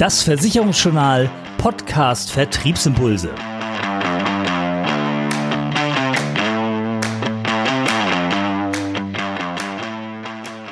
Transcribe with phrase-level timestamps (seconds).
[0.00, 3.28] Das Versicherungsjournal Podcast Vertriebsimpulse.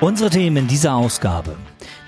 [0.00, 1.58] Unsere Themen in dieser Ausgabe.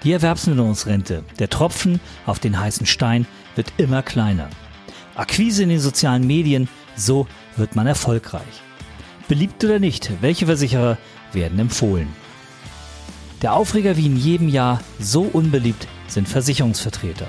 [0.02, 4.48] Die Erwerbsminderungsrente, der Tropfen auf den heißen Stein, wird immer kleiner.
[5.14, 7.26] Akquise in den sozialen Medien, so
[7.58, 8.62] wird man erfolgreich.
[9.28, 10.96] Beliebt oder nicht, welche Versicherer
[11.34, 12.08] werden empfohlen?
[13.42, 17.28] Der Aufreger wie in jedem Jahr, so unbeliebt sind Versicherungsvertreter.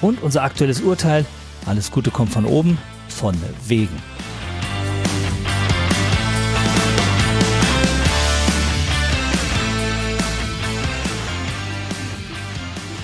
[0.00, 1.24] Und unser aktuelles Urteil,
[1.66, 2.78] alles Gute kommt von oben,
[3.08, 3.34] von
[3.66, 3.96] wegen.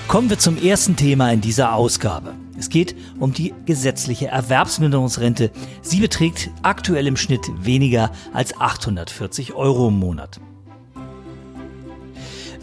[0.08, 2.36] Kommen wir zum ersten Thema in dieser Ausgabe.
[2.56, 5.50] Es geht um die gesetzliche Erwerbsminderungsrente.
[5.82, 10.40] Sie beträgt aktuell im Schnitt weniger als 840 Euro im Monat.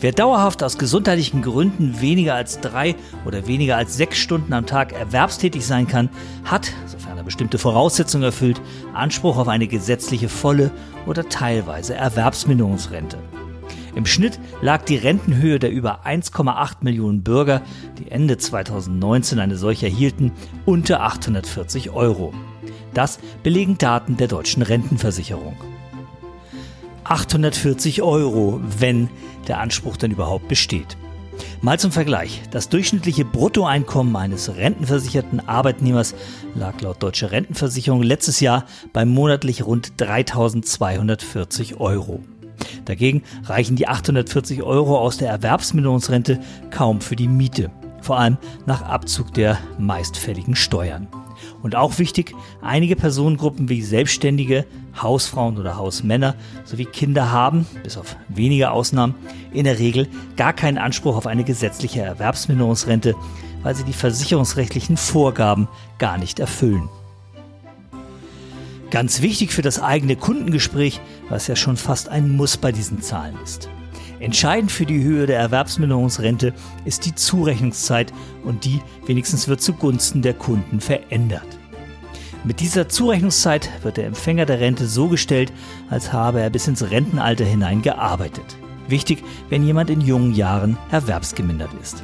[0.01, 4.93] Wer dauerhaft aus gesundheitlichen Gründen weniger als drei oder weniger als sechs Stunden am Tag
[4.93, 6.09] erwerbstätig sein kann,
[6.43, 8.59] hat, sofern er bestimmte Voraussetzungen erfüllt,
[8.95, 10.71] Anspruch auf eine gesetzliche volle
[11.05, 13.19] oder teilweise Erwerbsminderungsrente.
[13.93, 17.61] Im Schnitt lag die Rentenhöhe der über 1,8 Millionen Bürger,
[17.99, 20.31] die Ende 2019 eine solche erhielten,
[20.65, 22.33] unter 840 Euro.
[22.95, 25.55] Das belegen Daten der deutschen Rentenversicherung.
[27.11, 29.09] 840 Euro, wenn
[29.49, 30.95] der Anspruch denn überhaupt besteht.
[31.61, 32.41] Mal zum Vergleich.
[32.51, 36.15] Das durchschnittliche Bruttoeinkommen eines rentenversicherten Arbeitnehmers
[36.55, 42.23] lag laut Deutsche Rentenversicherung letztes Jahr bei monatlich rund 3240 Euro.
[42.85, 46.39] Dagegen reichen die 840 Euro aus der Erwerbsminderungsrente
[46.69, 51.09] kaum für die Miete, vor allem nach Abzug der meistfälligen Steuern.
[51.61, 54.65] Und auch wichtig, einige Personengruppen wie Selbstständige,
[54.99, 59.15] Hausfrauen oder Hausmänner sowie Kinder haben, bis auf wenige Ausnahmen,
[59.53, 63.15] in der Regel gar keinen Anspruch auf eine gesetzliche Erwerbsminderungsrente,
[63.63, 65.67] weil sie die versicherungsrechtlichen Vorgaben
[65.99, 66.89] gar nicht erfüllen.
[68.89, 73.35] Ganz wichtig für das eigene Kundengespräch, was ja schon fast ein Muss bei diesen Zahlen
[73.43, 73.69] ist.
[74.21, 76.53] Entscheidend für die Höhe der Erwerbsminderungsrente
[76.85, 81.47] ist die Zurechnungszeit und die wenigstens wird zugunsten der Kunden verändert.
[82.43, 85.51] Mit dieser Zurechnungszeit wird der Empfänger der Rente so gestellt,
[85.89, 88.57] als habe er bis ins Rentenalter hinein gearbeitet.
[88.87, 92.03] Wichtig, wenn jemand in jungen Jahren erwerbsgemindert ist.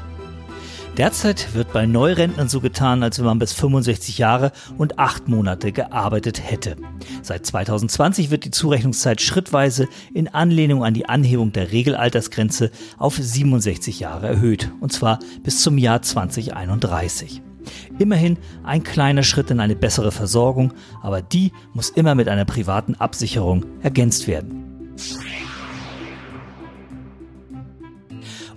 [0.97, 5.71] Derzeit wird bei Neurentnern so getan, als wenn man bis 65 Jahre und 8 Monate
[5.71, 6.75] gearbeitet hätte.
[7.21, 13.99] Seit 2020 wird die Zurechnungszeit schrittweise in Anlehnung an die Anhebung der Regelaltersgrenze auf 67
[13.99, 17.43] Jahre erhöht, und zwar bis zum Jahr 2031.
[17.99, 22.95] Immerhin ein kleiner Schritt in eine bessere Versorgung, aber die muss immer mit einer privaten
[22.95, 24.95] Absicherung ergänzt werden.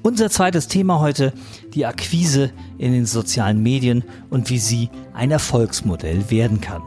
[0.02, 1.34] Unser zweites Thema heute,
[1.74, 6.82] die Akquise in den sozialen Medien und wie sie ein Erfolgsmodell werden kann.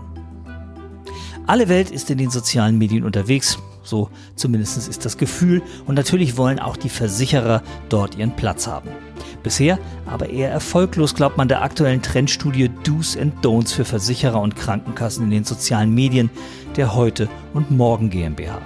[1.45, 6.37] Alle Welt ist in den sozialen Medien unterwegs, so zumindest ist das Gefühl, und natürlich
[6.37, 8.89] wollen auch die Versicherer dort ihren Platz haben.
[9.43, 14.55] Bisher aber eher erfolglos glaubt man der aktuellen Trendstudie Do's and Don'ts für Versicherer und
[14.55, 16.29] Krankenkassen in den sozialen Medien
[16.77, 18.61] der Heute und Morgen GmbH.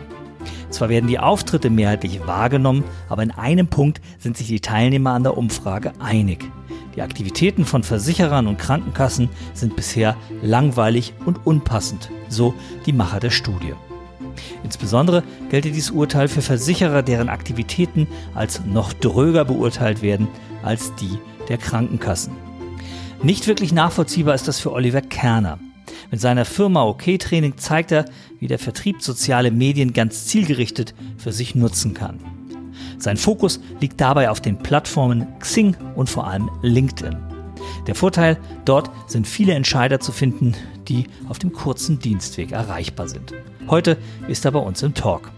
[0.70, 5.24] Zwar werden die Auftritte mehrheitlich wahrgenommen, aber in einem Punkt sind sich die Teilnehmer an
[5.24, 6.50] der Umfrage einig.
[6.96, 12.54] Die Aktivitäten von Versicherern und Krankenkassen sind bisher langweilig und unpassend, so
[12.86, 13.74] die Macher der Studie.
[14.64, 20.28] Insbesondere gelte dieses Urteil für Versicherer, deren Aktivitäten als noch dröger beurteilt werden
[20.64, 22.34] als die der Krankenkassen.
[23.24, 25.60] Nicht wirklich nachvollziehbar ist das für Oliver Kerner.
[26.12, 28.06] Mit seiner Firma OK Training zeigt er,
[28.40, 32.20] wie der Vertrieb soziale Medien ganz zielgerichtet für sich nutzen kann.
[33.00, 37.18] Sein Fokus liegt dabei auf den Plattformen Xing und vor allem LinkedIn.
[37.86, 40.56] Der Vorteil, dort sind viele Entscheider zu finden,
[40.88, 43.34] die auf dem kurzen Dienstweg erreichbar sind.
[43.68, 43.98] Heute
[44.28, 45.32] ist er bei uns im Talk.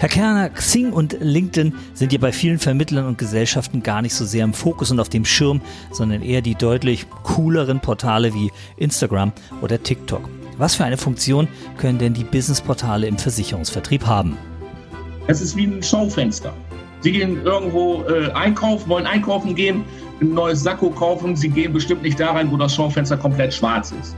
[0.00, 4.24] Herr Kerner, Xing und LinkedIn sind ja bei vielen Vermittlern und Gesellschaften gar nicht so
[4.24, 5.60] sehr im Fokus und auf dem Schirm,
[5.90, 10.28] sondern eher die deutlich cooleren Portale wie Instagram oder TikTok.
[10.56, 11.48] Was für eine Funktion
[11.78, 14.38] können denn die Businessportale im Versicherungsvertrieb haben?
[15.26, 16.54] Es ist wie ein Schaufenster.
[17.00, 19.82] Sie gehen irgendwo äh, einkaufen, wollen einkaufen gehen,
[20.20, 21.34] ein neues Sakko kaufen.
[21.34, 24.14] Sie gehen bestimmt nicht da rein, wo das Schaufenster komplett schwarz ist.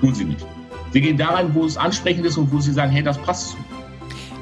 [0.00, 0.44] Tun Sie nicht.
[0.92, 3.50] Sie gehen da rein, wo es ansprechend ist und wo Sie sagen, hey, das passt
[3.50, 3.67] zu mir.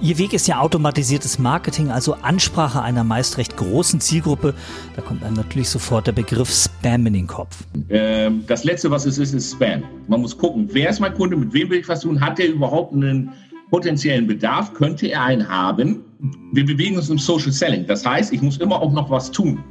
[0.02, 4.54] Ihr Weg ist ja automatisiertes Marketing, also Ansprache einer meist recht großen Zielgruppe.
[4.94, 7.64] Da kommt einem natürlich sofort der Begriff Spam in den Kopf.
[7.88, 9.82] Ähm, das Letzte, was es ist, ist Spam.
[10.06, 12.48] Man muss gucken, wer ist mein Kunde, mit wem will ich was tun, hat der
[12.48, 13.32] überhaupt einen
[13.70, 16.04] potenziellen Bedarf, könnte er einen haben.
[16.52, 17.86] Wir bewegen uns im Social Selling.
[17.86, 19.64] Das heißt, ich muss immer auch noch was tun.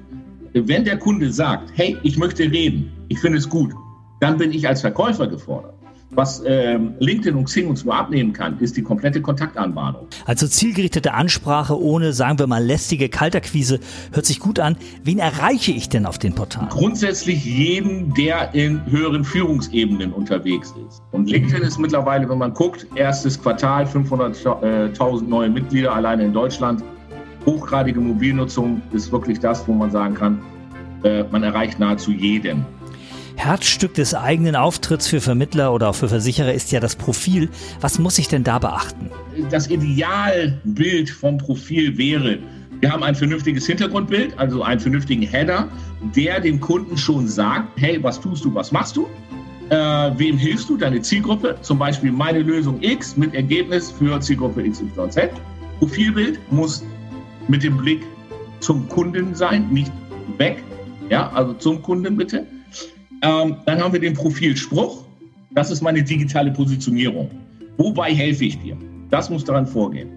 [0.53, 3.73] wenn der Kunde sagt, hey, ich möchte reden, ich finde es gut,
[4.21, 5.74] dann bin ich als Verkäufer gefordert.
[6.11, 10.07] Was äh, LinkedIn und Xing uns nur abnehmen kann, ist die komplette Kontaktanbahnung.
[10.25, 13.79] Also zielgerichtete Ansprache ohne, sagen wir mal, lästige Kalterquise
[14.13, 14.77] hört sich gut an.
[15.03, 16.69] Wen erreiche ich denn auf den Portalen?
[16.69, 21.01] Grundsätzlich jeden, der in höheren Führungsebenen unterwegs ist.
[21.11, 26.83] Und LinkedIn ist mittlerweile, wenn man guckt, erstes Quartal 500.000 neue Mitglieder alleine in Deutschland.
[27.45, 30.41] Hochgradige Mobilnutzung ist wirklich das, wo man sagen kann,
[31.03, 32.65] äh, man erreicht nahezu jeden.
[33.35, 37.49] Herzstück des eigenen Auftritts für Vermittler oder auch für Versicherer ist ja das Profil.
[37.81, 39.11] Was muss ich denn da beachten?
[39.49, 42.39] Das Idealbild vom Profil wäre,
[42.81, 45.67] wir haben ein vernünftiges Hintergrundbild, also einen vernünftigen Header,
[46.15, 49.07] der dem Kunden schon sagt, hey, was tust du, was machst du?
[49.69, 49.75] Äh,
[50.17, 51.57] wem hilfst du, deine Zielgruppe?
[51.61, 55.29] Zum Beispiel meine Lösung X mit Ergebnis für Zielgruppe XYZ.
[55.79, 56.83] Profilbild muss
[57.47, 58.01] mit dem Blick
[58.59, 59.91] zum Kunden sein, nicht
[60.37, 60.63] weg.
[61.09, 62.45] Ja, also zum Kunden bitte.
[63.25, 65.03] Ähm, dann haben wir den Profilspruch.
[65.51, 67.31] Das ist meine digitale Positionierung.
[67.77, 68.77] Wobei helfe ich dir?
[69.09, 70.09] Das muss daran vorgehen.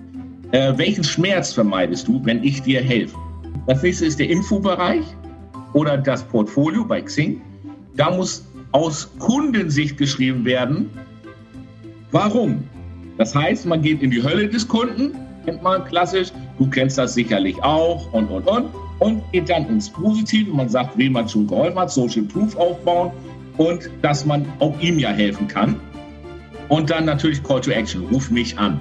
[0.52, 3.16] Äh, welchen Schmerz vermeidest du, wenn ich dir helfe?
[3.66, 5.04] Das nächste ist der Infobereich
[5.72, 7.40] oder das Portfolio bei Xing.
[7.96, 10.90] Da muss aus Kundensicht geschrieben werden,
[12.10, 12.62] warum.
[13.16, 15.12] Das heißt, man geht in die Hölle des Kunden,
[15.46, 16.28] kennt man klassisch,
[16.58, 18.66] du kennst das sicherlich auch und, und, und
[18.98, 20.50] und geht dann ins Positive.
[20.50, 23.10] Man sagt, wem man schon geholfen hat, Social Proof aufbauen
[23.56, 25.80] und dass man auch ihm ja helfen kann.
[26.68, 28.78] Und dann natürlich Call to Action, ruf mich an.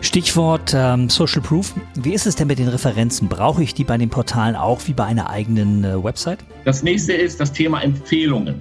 [0.00, 1.74] Stichwort ähm, Social Proof.
[1.94, 3.28] Wie ist es denn mit den Referenzen?
[3.28, 6.40] Brauche ich die bei den Portalen auch wie bei einer eigenen äh, Website?
[6.64, 8.60] Das nächste ist das Thema Empfehlungen.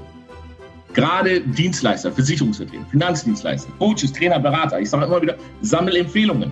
[0.94, 4.80] Gerade Dienstleister, Versicherungsvertreter, Finanzdienstleister, Coaches, Trainer, Berater.
[4.80, 6.52] Ich sage immer wieder, sammel Empfehlungen.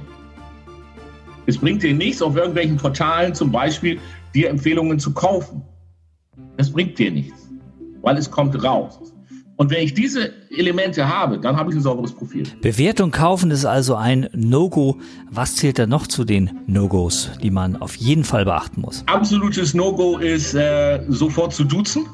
[1.45, 3.99] Es bringt dir nichts, auf irgendwelchen Portalen zum Beispiel
[4.33, 5.61] dir Empfehlungen zu kaufen.
[6.57, 7.49] Das bringt dir nichts,
[8.01, 8.99] weil es kommt raus.
[9.57, 12.47] Und wenn ich diese Elemente habe, dann habe ich ein sauberes Profil.
[12.61, 14.97] Bewertung kaufen ist also ein No-Go.
[15.29, 19.03] Was zählt da noch zu den No-Gos, die man auf jeden Fall beachten muss?
[19.05, 22.07] Absolutes No-Go ist äh, sofort zu duzen.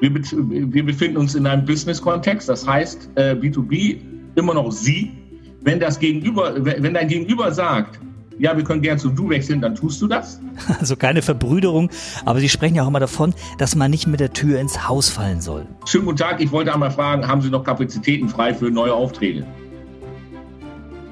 [0.00, 3.98] Wir, wir, befinden uns in einem Business-Kontext, das heißt äh, B2B
[4.34, 5.12] immer noch Sie.
[5.60, 8.00] Wenn das Gegenüber, wenn dein Gegenüber sagt,
[8.38, 10.40] ja, wir können gerne zu Du wechseln, dann tust du das.
[10.80, 11.90] Also keine Verbrüderung,
[12.24, 15.08] aber Sie sprechen ja auch immer davon, dass man nicht mit der Tür ins Haus
[15.08, 15.66] fallen soll.
[15.86, 19.46] Schönen guten Tag, ich wollte einmal fragen, haben Sie noch Kapazitäten frei für neue Aufträge?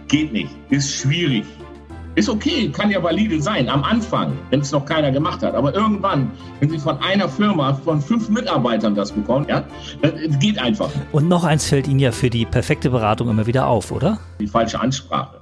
[0.09, 1.45] Geht nicht, ist schwierig.
[2.17, 5.55] Ist okay, kann ja valide sein am Anfang, wenn es noch keiner gemacht hat.
[5.55, 9.63] Aber irgendwann, wenn Sie von einer Firma, von fünf Mitarbeitern das bekommen, ja,
[10.03, 10.91] das geht einfach.
[11.13, 14.19] Und noch eins fällt Ihnen ja für die perfekte Beratung immer wieder auf, oder?
[14.41, 15.40] Die falsche Ansprache.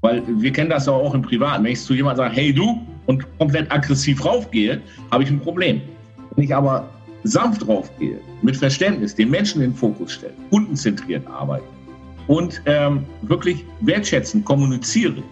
[0.00, 1.64] Weil wir kennen das ja auch im Privaten.
[1.64, 4.80] Wenn ich zu jemandem sage, hey du, und komplett aggressiv raufgehe,
[5.10, 5.80] habe ich ein Problem.
[6.36, 6.88] Wenn ich aber
[7.24, 11.64] sanft raufgehe, mit Verständnis, den Menschen in den Fokus stelle, kundenzentriert arbeite
[12.28, 15.22] und ähm, wirklich wertschätzend kommuniziere,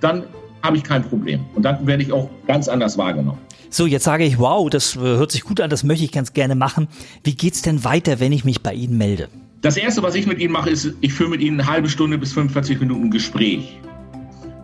[0.00, 0.24] dann
[0.62, 1.44] habe ich kein Problem.
[1.54, 3.38] Und dann werde ich auch ganz anders wahrgenommen.
[3.74, 6.32] So, jetzt sage ich, wow, das äh, hört sich gut an, das möchte ich ganz
[6.32, 6.86] gerne machen.
[7.24, 9.28] Wie geht es denn weiter, wenn ich mich bei Ihnen melde?
[9.62, 12.16] Das erste, was ich mit Ihnen mache, ist, ich führe mit Ihnen eine halbe Stunde
[12.16, 13.80] bis 45 Minuten Gespräch.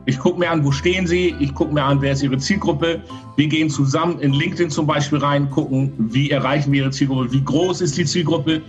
[0.06, 3.02] Ich gucke mir an, wo stehen Sie, ich gucke mir an, wer ist Ihre Zielgruppe.
[3.34, 7.42] Wir gehen zusammen in LinkedIn zum Beispiel rein, gucken, wie erreichen wir Ihre Zielgruppe, wie
[7.42, 8.62] groß ist die Zielgruppe.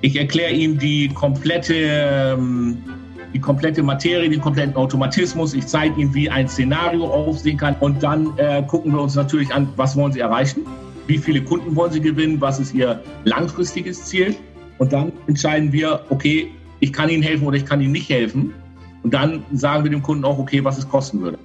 [0.00, 2.78] Ich erkläre Ihnen die komplette, ähm,
[3.36, 5.52] die komplette Materie, den kompletten Automatismus.
[5.52, 7.76] Ich zeige Ihnen, wie ein Szenario aussehen kann.
[7.80, 10.62] Und dann äh, gucken wir uns natürlich an, was wollen Sie erreichen,
[11.06, 14.34] wie viele Kunden wollen Sie gewinnen, was ist Ihr langfristiges Ziel.
[14.78, 16.50] Und dann entscheiden wir, okay,
[16.80, 18.54] ich kann Ihnen helfen oder ich kann Ihnen nicht helfen.
[19.02, 21.38] Und dann sagen wir dem Kunden auch, okay, was es kosten würde.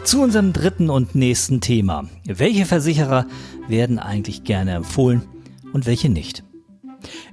[0.03, 2.06] Zu unserem dritten und nächsten Thema.
[2.25, 3.25] Welche Versicherer
[3.68, 5.24] werden eigentlich gerne empfohlen
[5.74, 6.44] und welche nicht?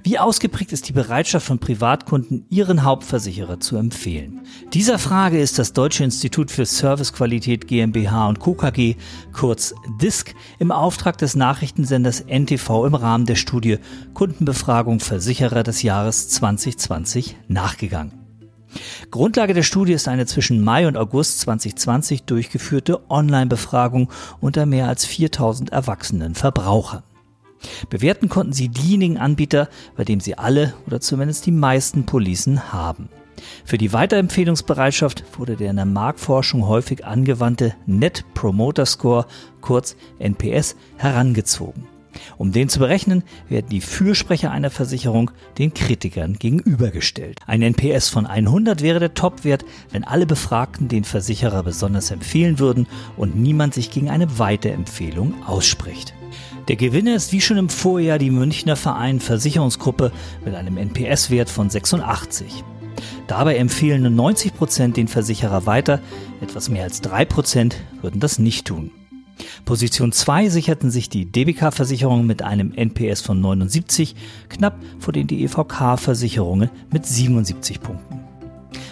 [0.07, 4.39] Wie ausgeprägt ist die Bereitschaft von Privatkunden, ihren Hauptversicherer zu empfehlen?
[4.71, 8.53] Dieser Frage ist das Deutsche Institut für Servicequalität GmbH und Co.
[8.53, 8.95] KG,
[9.33, 13.79] kurz DISC, im Auftrag des Nachrichtensenders NTV im Rahmen der Studie
[14.13, 18.13] Kundenbefragung Versicherer des Jahres 2020 nachgegangen.
[19.11, 24.09] Grundlage der Studie ist eine zwischen Mai und August 2020 durchgeführte Online-Befragung
[24.39, 27.03] unter mehr als 4000 erwachsenen Verbrauchern.
[27.89, 33.09] Bewerten konnten sie diejenigen Anbieter, bei dem sie alle oder zumindest die meisten Policen haben.
[33.65, 39.25] Für die Weiterempfehlungsbereitschaft wurde der in der Marktforschung häufig angewandte Net Promoter Score,
[39.61, 41.87] kurz NPS, herangezogen.
[42.37, 47.39] Um den zu berechnen, werden die Fürsprecher einer Versicherung den Kritikern gegenübergestellt.
[47.45, 52.87] Ein NPS von 100 wäre der Topwert, wenn alle Befragten den Versicherer besonders empfehlen würden
[53.17, 56.16] und niemand sich gegen eine Weiterempfehlung ausspricht.
[56.67, 60.11] Der Gewinner ist wie schon im Vorjahr die Münchner Verein Versicherungsgruppe
[60.43, 62.65] mit einem NPS-Wert von 86.
[63.27, 66.01] Dabei empfehlen nur 90 Prozent den Versicherer weiter,
[66.41, 68.91] etwas mehr als drei Prozent würden das nicht tun.
[69.63, 74.15] Position 2 sicherten sich die DBK-Versicherungen mit einem NPS von 79,
[74.49, 78.26] knapp vor den DEVK-Versicherungen mit 77 Punkten.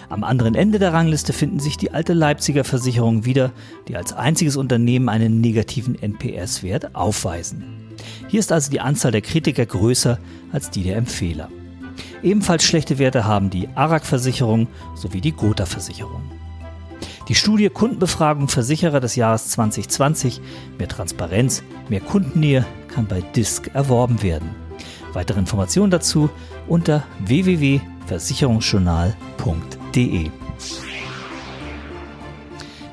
[0.08, 3.50] Am anderen Ende der Rangliste finden sich die alte Leipziger Versicherungen wieder,
[3.88, 7.64] die als einziges Unternehmen einen negativen NPS-Wert aufweisen.
[8.28, 10.18] Hier ist also die Anzahl der Kritiker größer
[10.52, 11.48] als die der Empfehler.
[12.22, 16.22] Ebenfalls schlechte Werte haben die ARAG-Versicherung sowie die Gotha-Versicherung.
[17.28, 20.40] Die Studie Kundenbefragung Versicherer des Jahres 2020,
[20.78, 24.54] mehr Transparenz, mehr Kundennähe, kann bei DISC erworben werden.
[25.12, 26.30] Weitere Informationen dazu
[26.68, 29.75] unter www.versicherungsjournal.de.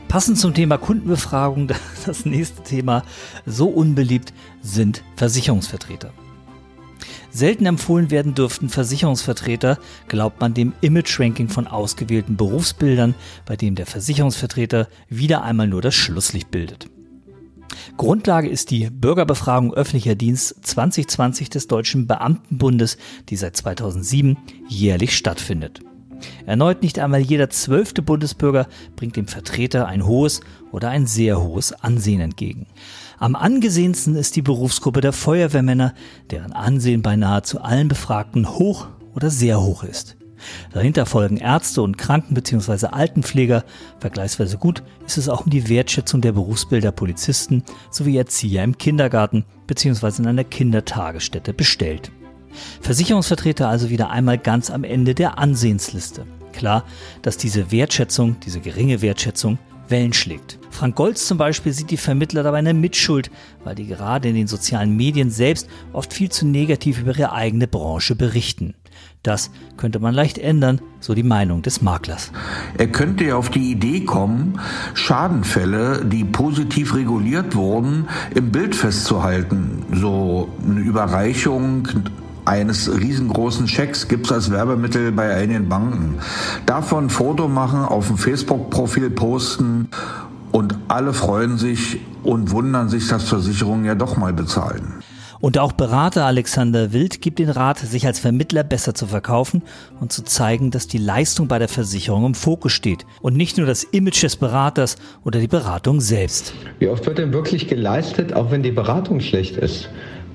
[0.07, 1.67] Passend zum Thema Kundenbefragung,
[2.05, 3.03] das nächste Thema,
[3.45, 6.13] so unbeliebt sind Versicherungsvertreter.
[7.29, 13.85] Selten empfohlen werden dürften Versicherungsvertreter, glaubt man dem Image-Ranking von ausgewählten Berufsbildern, bei dem der
[13.85, 16.89] Versicherungsvertreter wieder einmal nur das Schlusslicht bildet.
[17.97, 24.37] Grundlage ist die Bürgerbefragung öffentlicher Dienst 2020 des Deutschen Beamtenbundes, die seit 2007
[24.69, 25.81] jährlich stattfindet.
[26.45, 31.73] Erneut nicht einmal jeder zwölfte Bundesbürger bringt dem Vertreter ein hohes oder ein sehr hohes
[31.73, 32.67] Ansehen entgegen.
[33.19, 35.93] Am angesehensten ist die Berufsgruppe der Feuerwehrmänner,
[36.31, 40.17] deren Ansehen bei nahezu allen Befragten hoch oder sehr hoch ist.
[40.73, 42.87] Dahinter folgen Ärzte und Kranken- bzw.
[42.87, 43.63] Altenpfleger.
[43.99, 49.45] Vergleichsweise gut ist es auch um die Wertschätzung der Berufsbilder Polizisten sowie Erzieher im Kindergarten
[49.67, 50.21] bzw.
[50.21, 52.11] in einer Kindertagesstätte bestellt.
[52.81, 56.25] Versicherungsvertreter also wieder einmal ganz am Ende der Ansehensliste.
[56.51, 56.85] Klar,
[57.21, 59.57] dass diese Wertschätzung, diese geringe Wertschätzung
[59.89, 60.59] Wellen schlägt.
[60.71, 63.29] Frank Golz zum Beispiel sieht die Vermittler dabei eine Mitschuld,
[63.63, 67.67] weil die gerade in den sozialen Medien selbst oft viel zu negativ über ihre eigene
[67.67, 68.73] Branche berichten.
[69.23, 72.31] Das könnte man leicht ändern, so die Meinung des Maklers.
[72.77, 74.59] Er könnte auf die Idee kommen,
[74.93, 79.85] Schadenfälle, die positiv reguliert wurden, im Bild festzuhalten.
[79.93, 81.87] So eine Überreichung
[82.45, 86.19] eines riesengroßen Schecks gibt es als Werbemittel bei einigen Banken.
[86.65, 89.89] Davon Foto machen, auf dem Facebook-Profil posten
[90.51, 95.03] und alle freuen sich und wundern sich, dass Versicherungen ja doch mal bezahlen.
[95.43, 99.61] Und auch Berater Alexander Wild gibt den Rat, sich als Vermittler besser zu verkaufen
[99.99, 103.67] und zu zeigen, dass die Leistung bei der Versicherung im Fokus steht und nicht nur
[103.67, 104.95] das Image des Beraters
[105.25, 106.53] oder die Beratung selbst.
[106.79, 109.89] Wie oft wird denn wirklich geleistet, auch wenn die Beratung schlecht ist?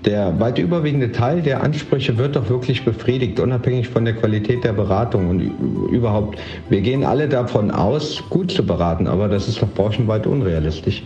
[0.05, 4.73] Der weit überwiegende Teil der Ansprüche wird doch wirklich befriedigt, unabhängig von der Qualität der
[4.73, 5.41] Beratung und
[5.91, 6.39] überhaupt.
[6.69, 11.03] Wir gehen alle davon aus, gut zu beraten, aber das ist doch branchenweit unrealistisch.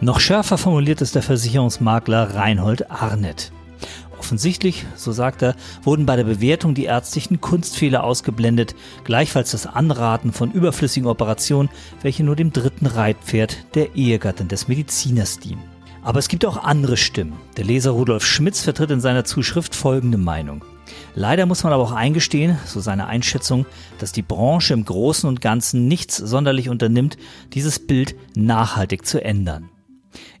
[0.00, 3.52] Noch schärfer formuliert es der Versicherungsmakler Reinhold Arnett.
[4.18, 10.32] Offensichtlich, so sagt er, wurden bei der Bewertung die ärztlichen Kunstfehler ausgeblendet, gleichfalls das Anraten
[10.32, 11.68] von überflüssigen Operationen,
[12.00, 15.73] welche nur dem dritten Reitpferd der Ehegattin des Mediziners dienen.
[16.04, 17.32] Aber es gibt auch andere Stimmen.
[17.56, 20.62] Der Leser Rudolf Schmitz vertritt in seiner Zuschrift folgende Meinung.
[21.14, 23.64] Leider muss man aber auch eingestehen, so seine Einschätzung,
[23.98, 27.16] dass die Branche im Großen und Ganzen nichts sonderlich unternimmt,
[27.54, 29.70] dieses Bild nachhaltig zu ändern.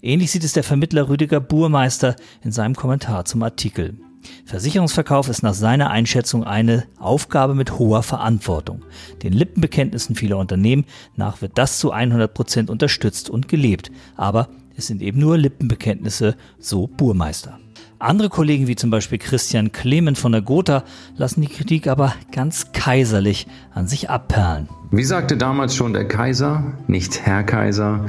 [0.02, 3.98] Ähnlich sieht es der Vermittler Rüdiger Burmeister in seinem Kommentar zum Artikel.
[4.44, 8.82] Versicherungsverkauf ist nach seiner Einschätzung eine Aufgabe mit hoher Verantwortung.
[9.22, 10.84] Den Lippenbekenntnissen vieler Unternehmen
[11.16, 13.90] nach wird das zu 100 Prozent unterstützt und gelebt.
[14.16, 17.58] Aber es sind eben nur Lippenbekenntnisse, so Burmeister.
[17.98, 20.84] Andere Kollegen wie zum Beispiel Christian Clement von der Gotha
[21.16, 24.68] lassen die Kritik aber ganz kaiserlich an sich abperlen.
[24.90, 28.04] Wie sagte damals schon der Kaiser, nicht Herr Kaiser,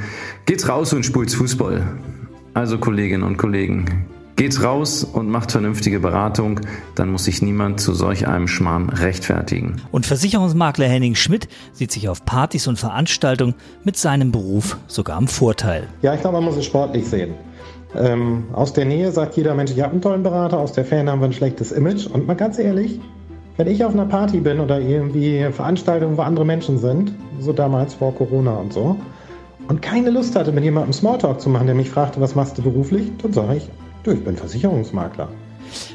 [0.45, 1.87] geht's raus und spult's Fußball.
[2.53, 6.59] Also Kolleginnen und Kollegen, Geht's raus und macht vernünftige Beratung,
[6.95, 9.81] dann muss sich niemand zu solch einem Schmarrn rechtfertigen.
[9.93, 15.29] Und Versicherungsmakler Henning Schmidt sieht sich auf Partys und Veranstaltungen mit seinem Beruf sogar im
[15.29, 15.87] Vorteil.
[16.01, 17.33] Ja, ich glaube, man muss es sportlich sehen.
[17.97, 21.11] Ähm, aus der Nähe sagt jeder Mensch, ich habe einen tollen Berater, aus der Ferne
[21.11, 22.05] haben wir ein schlechtes Image.
[22.05, 22.99] Und mal ganz ehrlich,
[23.55, 27.93] wenn ich auf einer Party bin oder irgendwie Veranstaltungen, wo andere Menschen sind, so damals
[27.93, 28.97] vor Corona und so,
[29.69, 32.61] und keine Lust hatte, mit jemandem Smalltalk zu machen, der mich fragte, was machst du
[32.61, 33.69] beruflich, dann sage ich,
[34.05, 35.27] Du, ich bin Versicherungsmakler.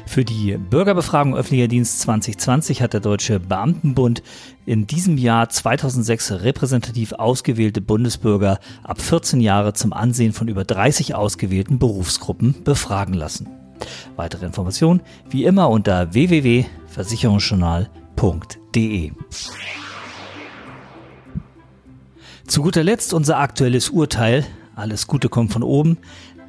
[0.05, 4.21] Für die Bürgerbefragung öffentlicher Dienst 2020 hat der Deutsche Beamtenbund
[4.65, 11.15] in diesem Jahr 2006 repräsentativ ausgewählte Bundesbürger ab 14 Jahre zum Ansehen von über 30
[11.15, 13.47] ausgewählten Berufsgruppen befragen lassen.
[14.17, 14.99] Weitere Informationen
[15.29, 19.11] wie immer unter www.versicherungsjournal.de.
[22.45, 24.45] Zu guter Letzt unser aktuelles Urteil.
[24.75, 25.97] Alles Gute kommt von oben.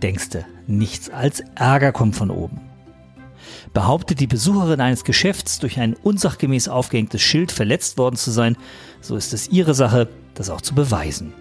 [0.02, 2.60] Denkste, nichts als Ärger kommt von oben.
[3.72, 8.56] Behauptet die Besucherin eines Geschäfts durch ein unsachgemäß aufgehängtes Schild verletzt worden zu sein,
[9.00, 11.32] so ist es ihre Sache, das auch zu beweisen.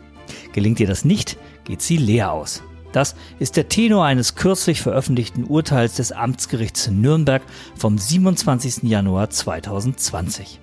[0.54, 2.63] Gelingt ihr das nicht, geht sie leer aus.
[2.92, 7.42] Das ist der Tenor eines kürzlich veröffentlichten Urteils des Amtsgerichts Nürnberg
[7.75, 8.84] vom 27.
[8.84, 10.60] Januar 2020.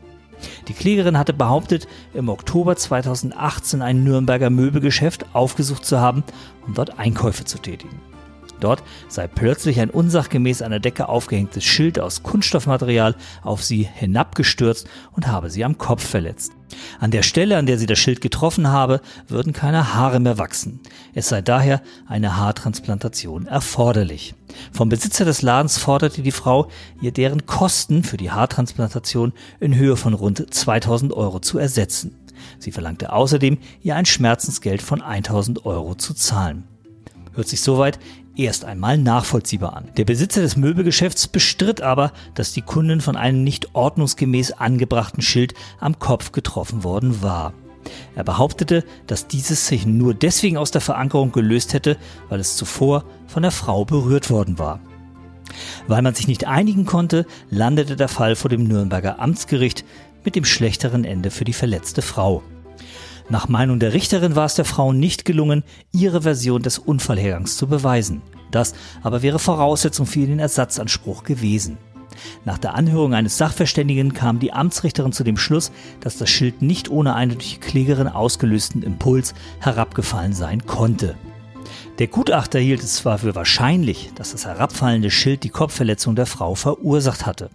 [0.68, 6.22] Die Klägerin hatte behauptet, im Oktober 2018 ein Nürnberger Möbelgeschäft aufgesucht zu haben,
[6.66, 8.00] um dort Einkäufe zu tätigen.
[8.60, 14.88] Dort sei plötzlich ein unsachgemäß an der Decke aufgehängtes Schild aus Kunststoffmaterial auf sie hinabgestürzt
[15.12, 16.52] und habe sie am Kopf verletzt.
[17.00, 20.80] An der Stelle, an der sie das Schild getroffen habe, würden keine Haare mehr wachsen.
[21.14, 24.34] Es sei daher eine Haartransplantation erforderlich.
[24.72, 26.68] Vom Besitzer des Ladens forderte die Frau,
[27.00, 32.14] ihr deren Kosten für die Haartransplantation in Höhe von rund 2000 Euro zu ersetzen.
[32.58, 36.64] Sie verlangte außerdem, ihr ein Schmerzensgeld von 1000 Euro zu zahlen.
[37.34, 37.98] Hört sich soweit
[38.38, 39.88] erst einmal nachvollziehbar an.
[39.96, 45.54] Der Besitzer des Möbelgeschäfts bestritt aber, dass die Kundin von einem nicht ordnungsgemäß angebrachten Schild
[45.80, 47.52] am Kopf getroffen worden war.
[48.14, 51.96] Er behauptete, dass dieses sich nur deswegen aus der Verankerung gelöst hätte,
[52.28, 54.80] weil es zuvor von der Frau berührt worden war.
[55.86, 59.84] Weil man sich nicht einigen konnte, landete der Fall vor dem Nürnberger Amtsgericht
[60.24, 62.42] mit dem schlechteren Ende für die verletzte Frau.
[63.30, 67.66] Nach Meinung der Richterin war es der Frau nicht gelungen, ihre Version des Unfallhergangs zu
[67.66, 68.22] beweisen.
[68.50, 71.76] Das aber wäre Voraussetzung für den Ersatzanspruch gewesen.
[72.46, 75.70] Nach der Anhörung eines Sachverständigen kam die Amtsrichterin zu dem Schluss,
[76.00, 81.14] dass das Schild nicht ohne die Klägerin ausgelösten Impuls herabgefallen sein konnte.
[81.98, 86.54] Der Gutachter hielt es zwar für wahrscheinlich, dass das herabfallende Schild die Kopfverletzung der Frau
[86.54, 87.50] verursacht hatte.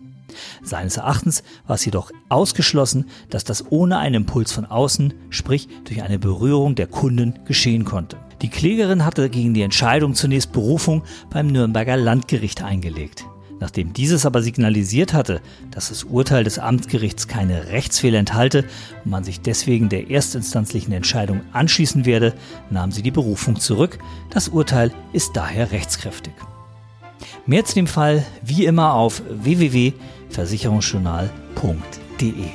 [0.64, 6.02] Seines Erachtens war es jedoch ausgeschlossen, dass das ohne einen Impuls von außen, sprich durch
[6.04, 8.18] eine Berührung der Kunden, geschehen konnte.
[8.42, 13.26] Die Klägerin hatte gegen die Entscheidung zunächst Berufung beim Nürnberger Landgericht eingelegt.
[13.64, 15.40] Nachdem dieses aber signalisiert hatte,
[15.72, 18.66] dass das Urteil des Amtsgerichts keine Rechtsfehler enthalte
[19.06, 22.34] und man sich deswegen der erstinstanzlichen Entscheidung anschließen werde,
[22.70, 24.00] nahm sie die Berufung zurück.
[24.32, 26.34] Das Urteil ist daher rechtskräftig.
[27.46, 29.22] Mehr zu dem Fall wie immer auf
[30.34, 32.50] www.versicherungsjournal.de.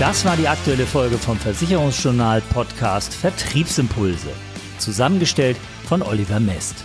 [0.00, 4.30] Das war die aktuelle Folge vom Versicherungsjournal Podcast Vertriebsimpulse,
[4.78, 5.56] zusammengestellt
[5.88, 6.82] von Oliver Mest.